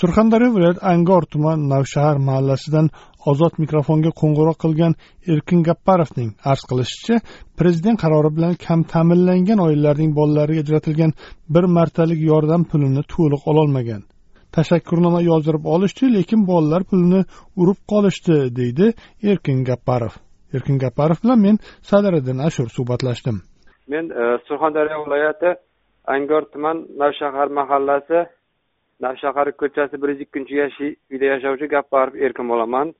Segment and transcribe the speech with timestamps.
[0.00, 2.86] Surxondaryo viloyati angor tuman navshahar mahallasidan
[3.30, 4.92] ozod mikrofonga qo'ng'iroq qilgan
[5.32, 7.16] erkin gapparovning arz qilishicha
[7.58, 11.12] prezident qarori bilan kam ta'minlangan oilalarning bolalariga ajratilgan
[11.54, 14.02] bir martalik yordam pulini to'liq ololmagan.
[14.56, 17.20] Tashakkurnoma yozdirib olishdi lekin bolalar pulini
[17.60, 18.86] urib qolishdi deydi
[19.30, 20.14] erkin gapparov.
[20.56, 21.56] Erkin gapparov bilan men
[21.90, 23.36] sadiriddin ashur suhbatlashdim.
[23.92, 25.50] Men e, surxondaryo viloyati
[26.16, 28.18] angor tuman navshahar mahallasi
[29.00, 32.94] navshahar ko'chasi bir yuz ikkinchi uyda yashovchi gapparov erkin bo'laman.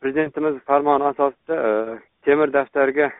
[0.00, 1.70] Prezidentimiz farmoni asosida e,
[2.24, 3.10] temir daftarga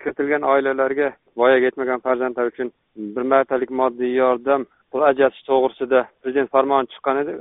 [0.00, 2.72] kiritilgan oilalarga voyaga yetmagan farzandlar uchun
[3.16, 7.34] bir martalik moddiy yordam pul ajratish to'g'risida prezident farmoni chiqqan edi.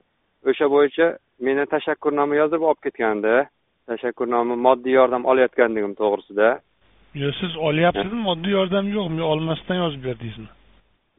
[0.50, 1.08] O'sha bo'yicha
[1.48, 3.36] meni tashakkurnoma yozib olib ketgandi
[3.92, 6.48] tashakkurnoma moddiy yordam olayotganligim to'g'risida.
[7.22, 8.22] Yo siz olyapsizmi?
[8.30, 10.50] Moddiy yordam yo'qmi olmasdan yozib berdingizmi?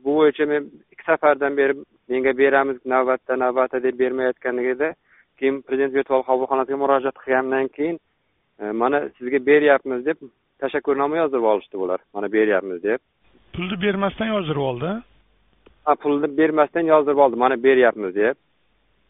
[0.05, 1.75] Bu bo'yicha men ikki safardan beri
[2.09, 4.95] menga beramiz navbatda navbatda deb bermayotganligida
[5.39, 7.99] keyin prezident virtual qabulxonasiga murojaat qilgandan keyin
[8.61, 10.19] e, mana sizga beryapmiz deb
[10.63, 12.01] tashakkurnoma yozdirib olishdi bular.
[12.15, 13.01] Mana beryapmiz deb.
[13.55, 14.91] Pulni bermasdan yozdirib oldi?
[15.87, 18.37] Ha pulni bermasdan yozdirib oldi mana beryapmiz deb.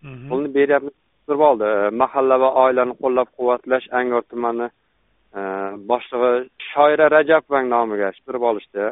[0.03, 0.29] Mhm.
[0.31, 1.65] pulni beryapmiz yozdirib oldi.
[1.65, 4.69] E, mahalla va oilani qo'llab quvvatlash angor tumani
[5.39, 5.41] e,
[5.91, 6.33] boshlig'i
[6.71, 8.85] shoira rajabovani nomiga yozdirib olishdi.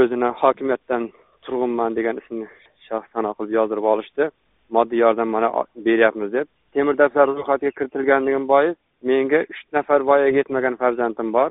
[0.00, 1.02] O'zini hokimiyatdan
[1.44, 2.46] turg'unman degan ismni
[2.88, 4.30] shaxs qilib yozdirib olishdi.
[4.76, 5.48] Moddiy yordam mana
[5.86, 6.46] beryapmiz deb.
[6.74, 8.76] Temir daftar ro'yxatiga kiritilganligim bois
[9.10, 11.50] menga uch nafar voyaga yetmagan farzandim bor.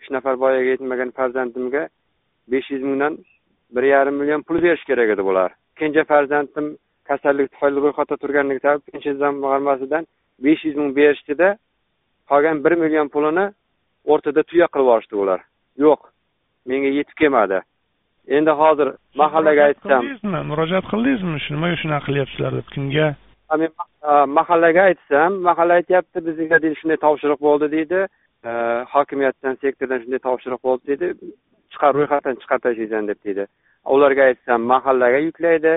[0.00, 1.82] Uch nafar voyaga yetmagan farzandimga
[2.52, 3.18] besh yuz mingdan
[3.74, 5.50] bir yarim million pul berish kerak edi bular.
[5.78, 6.76] Kenja farzandim
[7.08, 10.04] kasallik tufayli ro'yxatda turganligi sabab pensiya jamg'armasidan
[10.44, 11.48] besh yuz ming berishdida
[12.30, 13.46] qolgan bir million pulini
[14.12, 15.40] o'rtada tuya qilib yuborishdi ular
[15.84, 16.00] yo'q
[16.70, 17.58] menga yetib kelmadi.
[18.36, 18.88] Endi hozir
[19.22, 20.02] mahallaga aytsam
[20.50, 21.38] murojaat qildingizmi?
[21.44, 23.08] Shu nimaga shunaqa qilyapsizlar deb kimga
[23.62, 23.70] men
[24.38, 28.00] mahallaga aytsam mahalla aytyapti bizga deydi shunday topshiriq bo'ldi deydi.
[28.94, 31.32] Hokimiyatdan sektordan shunday topshiriq bo'ldi deydi.
[31.72, 33.46] Chiqar ro'yxatdan chiqarib tashlaysan deb deydi.
[33.94, 35.74] Ularga aytsam mahallaga yuklaydi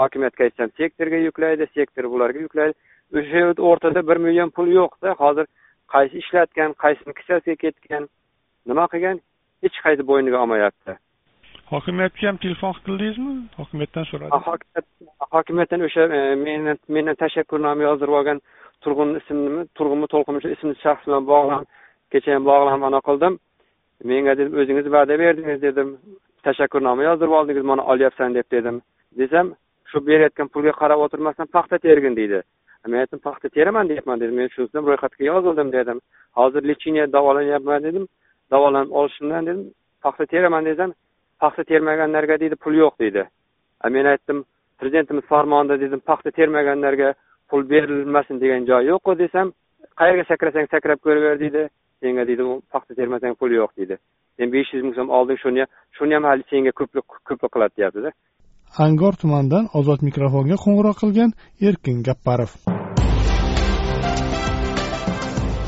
[0.00, 2.74] hokimiyatga aytsam sektorga yuklaydi sektor bularga yuklaydi.
[3.18, 3.40] O'sha
[3.70, 5.46] o'rtada bir million pul yo'qda hozir
[5.94, 8.08] qaysi ishlatgan qaysini kissasiga ketgan
[8.70, 9.20] nima qilgan?
[9.64, 10.98] Hech qaysi bo'yniga olmayapti
[11.72, 13.32] hokimiyatga ham telefon qildingizmi?
[13.60, 18.40] Hokimiyatdan so'radim hokimiyatdan o'sha e, meni mendan tashakkurnoma yozdirib olgan
[18.84, 21.62] turg'un ismini turg'unmi to'lqinmi shu ismli shaxs bilan bog'lan
[22.12, 23.38] kecha ham bog'lanib anaqa qildim.
[24.10, 25.88] Menga dedim o'zingiz va'da berdingiz dedim.
[26.46, 28.76] Tashakkurnoma yozdirib oldingiz mana olyapsan deb dedim.
[29.20, 29.46] Desam
[29.90, 32.42] shu berayotgan pulga qarab o'tirmasdan paxta tergin deydi.
[32.90, 34.36] Men aytdim paxta teraman deyapman dedim.
[34.40, 35.98] Men shu ro'yxatga yozildim dedim.
[36.38, 38.04] Hozir lecheniya davolanyapman dedim.
[38.52, 39.64] Davolanib olishimdan dedim
[40.04, 40.90] paxta teraman desam
[41.42, 43.22] paxta termaganlarga deydi pul yo'q deydi.
[43.96, 44.44] Men aytdim
[44.80, 47.14] prezidentimiz farmonida dedim paxta termaganlarga
[47.50, 49.52] pul berilmasin degan joyi yo'qku desam
[50.00, 51.68] qayerga sakrasang sakrab ko'raver deydi.
[52.02, 52.42] Senga deydi
[52.72, 53.96] paxta termasang pul yo'q deydi.
[54.36, 55.64] Sen besh yuz ming so'm olding shuni
[55.98, 58.10] shuni ham hali senga ko'plik ko'plik qiladi deyaptida
[58.86, 61.30] angor tumanidan ozod mikrofonga qo'ng'iroq qilgan
[61.68, 62.52] erkin gapparov.